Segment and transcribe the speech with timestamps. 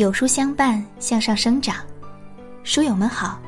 [0.00, 1.76] 有书相伴，向上生长。
[2.64, 3.38] 书友们好，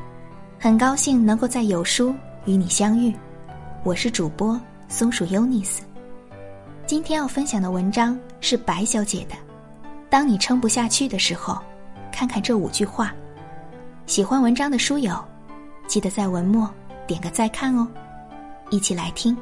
[0.61, 3.11] 很高兴能够在有书与你相遇。
[3.85, 5.83] 我是主播松鼠优尼斯。
[6.87, 9.35] 今天要分享的文章是白小姐的。
[10.11, 11.59] 当你撑不下去的时候，
[12.13, 13.15] 看看这五句话。
[14.05, 15.25] 喜欢文章的书友，
[15.87, 16.71] 记得在文末
[17.07, 17.89] 点个再看哦。
[18.69, 19.35] 一起来听。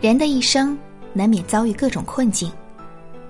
[0.00, 0.78] 人的一生
[1.12, 2.50] 难免遭遇各种困境，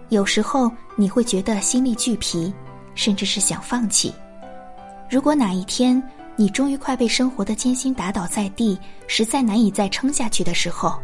[0.09, 2.55] 有时候你会觉得心力俱疲，
[2.95, 4.15] 甚至是想放弃。
[5.11, 6.01] 如果哪一天
[6.37, 10.97] 你终于快被生活的艰辛打倒在地，实在难以再撑下去的时候，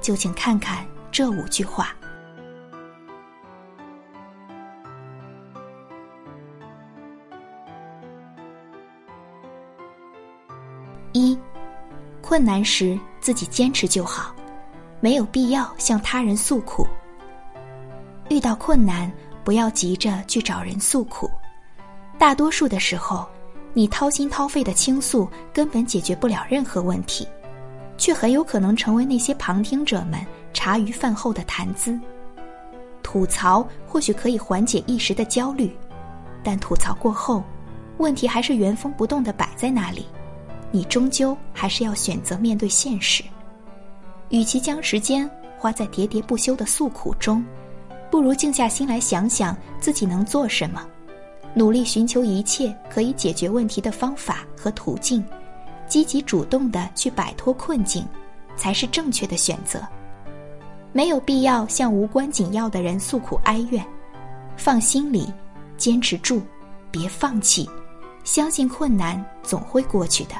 [0.00, 1.94] 就请看看这五句话：
[11.12, 11.38] 一，
[12.22, 14.34] 困难时自己坚持就好。
[15.02, 16.86] 没有必要向他人诉苦。
[18.28, 19.10] 遇到困难，
[19.42, 21.28] 不要急着去找人诉苦。
[22.16, 23.26] 大多数的时候，
[23.74, 27.26] 你掏心掏肺的倾诉根本解决不了任何问题，
[27.98, 31.98] 却很有可能成为那些旁听者们茶余饭后的谈资。
[33.02, 35.76] 吐槽或许可以缓解一时的焦虑，
[36.44, 37.42] 但吐槽过后，
[37.98, 40.06] 问题还是原封不动的摆在那里，
[40.70, 43.24] 你终究还是要选择面对现实。
[44.32, 47.44] 与其将时间花在喋喋不休的诉苦中，
[48.10, 50.84] 不如静下心来想想自己能做什么，
[51.54, 55.22] 努力寻求一切可以解决问题的方法和途径，
[55.86, 58.08] 积极主动的去摆脱困境，
[58.56, 59.86] 才是正确的选择。
[60.94, 63.84] 没有必要向无关紧要的人诉苦哀怨，
[64.56, 65.30] 放心里，
[65.76, 66.40] 坚持住，
[66.90, 67.68] 别放弃，
[68.24, 70.34] 相信困难总会过去的。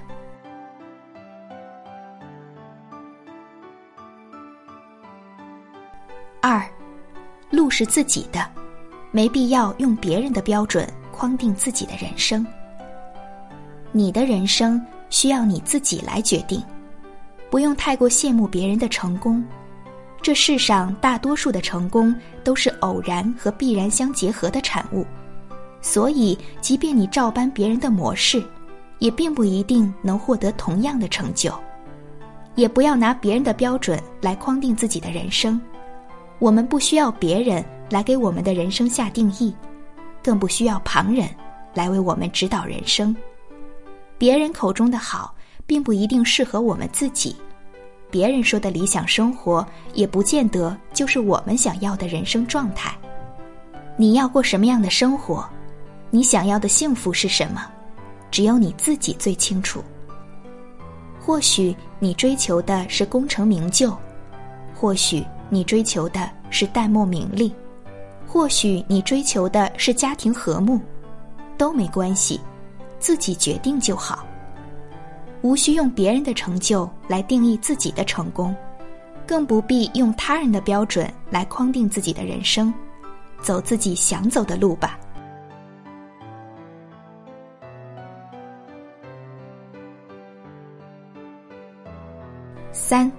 [7.73, 8.47] 是自己的，
[9.11, 12.47] 没必要用别人的标准框定自己的人生。
[13.91, 16.63] 你的人生需要你自己来决定，
[17.51, 19.43] 不用太过羡慕别人的成功。
[20.21, 25.05] 这世上大多数的成功都是偶然和必然相结合的产物，
[25.81, 28.45] 所以即便你照搬别人的模式，
[28.99, 31.53] 也并不一定能获得同样的成就。
[32.55, 35.61] 也不要拿别人的标准来框定自己的人生。
[36.43, 39.55] 我们不需要别人来给我们的人生下定义，
[40.25, 41.29] 更不需要旁人
[41.73, 43.15] 来为我们指导人生。
[44.19, 45.33] 别人口中的好，
[45.69, 47.33] 并不一定适合我们自己；
[48.11, 49.65] 别人说的理想生活，
[49.95, 52.93] 也不见得就是我们想要的人生状态。
[53.97, 55.49] 你要过什么样的生活？
[56.11, 57.71] 你想要的幸福是什么？
[58.33, 59.81] 只有你自己最清楚。
[61.21, 63.97] 或许你追求的是功成名就，
[64.75, 65.25] 或许。
[65.53, 67.55] 你追求的是淡漠名利，
[68.27, 70.81] 或许你追求的是家庭和睦，
[71.59, 72.41] 都没关系，
[72.99, 74.25] 自己决定就好。
[75.43, 78.57] 无需用别人的成就来定义自己的成功，
[79.27, 82.73] 更不必用他人的标准来框定自己的人生，
[83.43, 84.99] 走自己想走的路吧。
[92.73, 93.13] 三。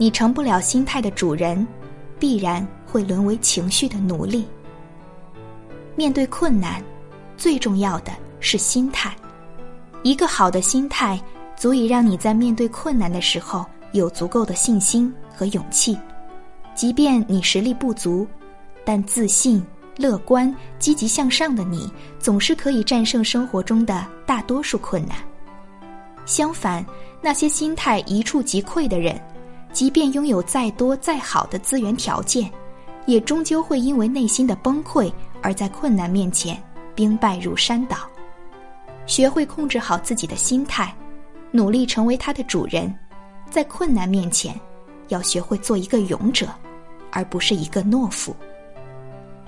[0.00, 1.68] 你成不了心态的主人，
[2.18, 4.46] 必然会沦为情绪的奴隶。
[5.94, 6.82] 面对困难，
[7.36, 8.10] 最重要的
[8.40, 9.14] 是心态。
[10.02, 11.20] 一个好的心态，
[11.54, 15.98] 足以让你在面对困难的时候有足够的信心和勇气。
[16.74, 18.26] 即便你实力不足，
[18.86, 19.62] 但自信、
[19.98, 25.18] 乐观、积极向上的你，总是可以战胜生活中的大多数困难。
[26.24, 26.82] 相反，
[27.20, 29.20] 那些心态一触即溃的人。
[29.72, 32.50] 即便拥有再多再好的资源条件，
[33.06, 35.12] 也终究会因为内心的崩溃
[35.42, 36.60] 而在困难面前
[36.94, 37.96] 兵败如山倒。
[39.06, 40.94] 学会控制好自己的心态，
[41.50, 42.92] 努力成为他的主人，
[43.48, 44.58] 在困难面前，
[45.08, 46.48] 要学会做一个勇者，
[47.10, 48.34] 而不是一个懦夫。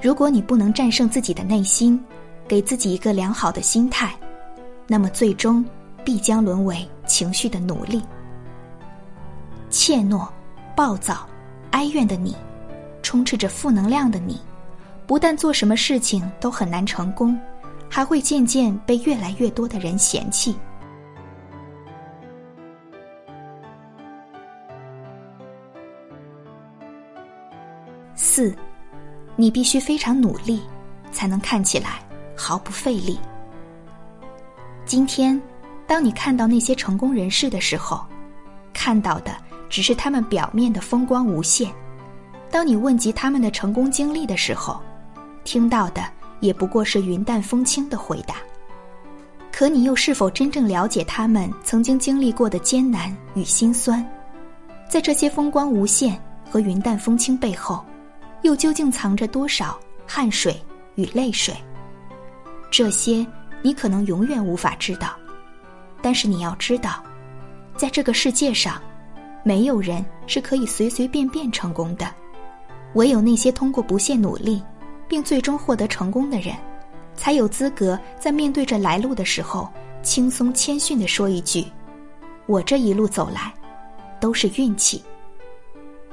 [0.00, 2.02] 如果你不能战胜自己的内心，
[2.48, 4.12] 给自己一个良好的心态，
[4.88, 5.64] 那么最终
[6.04, 8.02] 必将沦为情绪的奴隶。
[9.72, 10.28] 怯懦、
[10.76, 11.26] 暴躁、
[11.70, 12.36] 哀怨的你，
[13.02, 14.38] 充斥着负能量的你，
[15.06, 17.40] 不但做什么事情都很难成功，
[17.88, 20.54] 还会渐渐被越来越多的人嫌弃。
[28.14, 28.54] 四，
[29.36, 30.60] 你必须非常努力，
[31.10, 31.98] 才能看起来
[32.36, 33.18] 毫不费力。
[34.84, 35.40] 今天，
[35.86, 38.04] 当你看到那些成功人士的时候，
[38.74, 39.34] 看到的
[39.72, 41.70] 只是他们表面的风光无限；
[42.50, 44.78] 当你问及他们的成功经历的时候，
[45.44, 46.04] 听到的
[46.40, 48.34] 也不过是云淡风轻的回答。
[49.50, 54.06] 可你又是否真正了解他们曾经经历过的艰难与辛酸？
[54.90, 57.82] 在这些风光无限和云淡风轻背后，
[58.42, 60.62] 又究竟藏着多少汗水
[60.96, 61.56] 与泪水？
[62.70, 63.26] 这些。
[63.64, 65.14] 你可能永远无法知道，
[66.02, 67.00] 但是你要知道，
[67.76, 68.82] 在这个世界上，
[69.42, 72.06] 没有人是可以随随便便成功的，
[72.94, 74.62] 唯有那些通过不懈努力，
[75.08, 76.54] 并最终获得成功的人，
[77.14, 79.68] 才有资格在面对着来路的时候，
[80.02, 81.64] 轻松谦逊地说一句
[82.46, 83.52] ：“我这一路走来，
[84.20, 85.02] 都是运气。”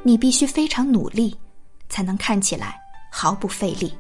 [0.02, 1.36] 你必须非常努力，
[1.90, 2.80] 才能看起来
[3.12, 3.94] 毫不费力。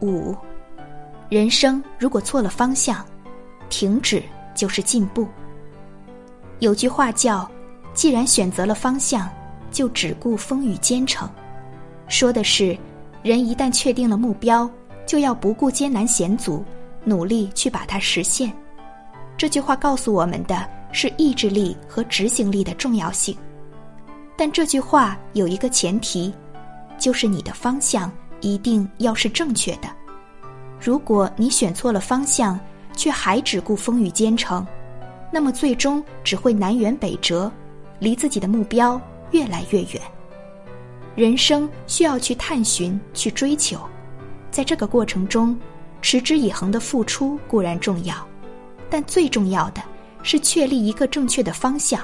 [0.00, 0.36] 五，
[1.30, 3.06] 人生如果错了方向，
[3.72, 4.22] 停止
[4.54, 5.26] 就是进步。
[6.58, 7.50] 有句话叫
[7.94, 9.26] “既然选择了方向，
[9.70, 11.26] 就只顾风雨兼程”，
[12.06, 12.76] 说的是
[13.22, 14.70] 人一旦确定了目标，
[15.06, 16.62] 就要不顾艰难险阻，
[17.02, 18.52] 努力去把它实现。
[19.38, 23.34] 这句话告诉我们的是意志力和执行力的重要性。
[24.36, 26.32] 但这句话有一个前提，
[26.98, 28.12] 就是你的方向。
[28.44, 29.88] 一定要是正确的。
[30.80, 32.58] 如果你选错了方向，
[32.96, 34.66] 却还只顾风雨兼程，
[35.30, 37.50] 那么最终只会南辕北辙，
[37.98, 39.00] 离自己的目标
[39.30, 40.02] 越来越远。
[41.14, 43.78] 人生需要去探寻、去追求，
[44.50, 45.58] 在这个过程中，
[46.00, 48.16] 持之以恒的付出固然重要，
[48.88, 49.82] 但最重要的
[50.22, 52.00] 是确立一个正确的方向。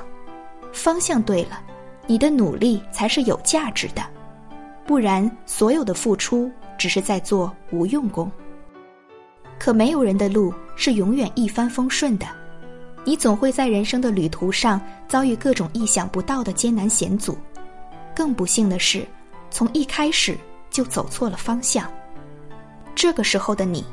[0.72, 1.60] 方向对了，
[2.06, 4.02] 你的努力才是有价值的。
[4.86, 8.30] 不然，所有的付出只是在做无用功。
[9.58, 12.26] 可没有人的路是永远一帆风顺的，
[13.04, 17.36] 你总会在人生的旅途上遭遇各种意想不到的艰难险阻。
[18.14, 19.06] 更不幸的是，
[19.50, 20.36] 从一开始
[20.70, 21.90] 就走错了方向。
[22.94, 23.84] 这个时候的你，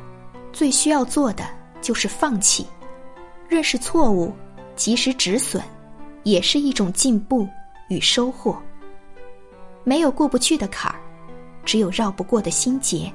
[0.52, 1.44] 最需要做的
[1.82, 2.66] 就是放弃，
[3.48, 4.34] 认识错误，
[4.76, 5.64] 及时止损，
[6.24, 7.48] 也是一种进步
[7.90, 8.62] 与收获。
[9.84, 11.00] 没有过不去的坎儿，
[11.64, 13.12] 只有绕不过的心结。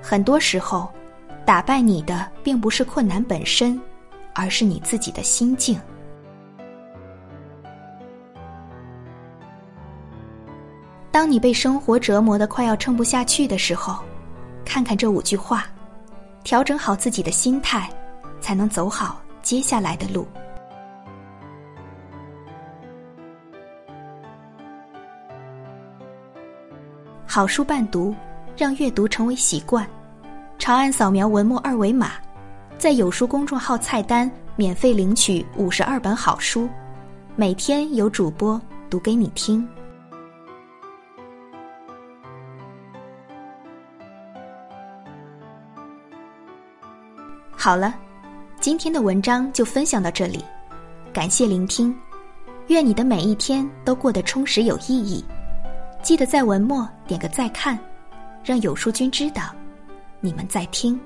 [0.00, 0.88] 很多时候，
[1.48, 3.80] 打败你的并不是困难本身，
[4.34, 5.80] 而是你自己的心境。
[11.10, 14.04] 当你被生活折磨的快要撑不下去的时候，
[14.62, 15.64] 看看这五句话，
[16.44, 17.88] 调整好自己的心态，
[18.42, 20.28] 才能走好接下来的路。
[27.26, 28.14] 好书伴读，
[28.54, 29.88] 让阅读成为习惯。
[30.58, 32.12] 长按扫描文末二维码，
[32.76, 36.68] 在有书公众号菜单免费领取五十二本好书，
[37.36, 38.60] 每天有主播
[38.90, 39.66] 读给你听。
[47.56, 47.94] 好了，
[48.60, 50.44] 今天的文章就分享到这里，
[51.12, 51.96] 感谢聆听，
[52.66, 55.24] 愿你的每一天都过得充实有意义。
[56.02, 57.78] 记得在文末点个再看，
[58.44, 59.42] 让有书君知道
[60.20, 60.98] 你们在听。